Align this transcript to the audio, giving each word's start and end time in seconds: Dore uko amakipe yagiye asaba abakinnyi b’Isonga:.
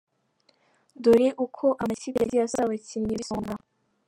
Dore 1.03 1.27
uko 1.45 1.65
amakipe 1.83 2.17
yagiye 2.21 2.43
asaba 2.45 2.65
abakinnyi 2.67 3.13
b’Isonga:. 3.17 3.53